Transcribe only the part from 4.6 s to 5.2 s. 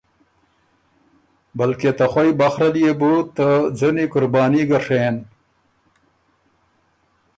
ګۀ ڒېن۔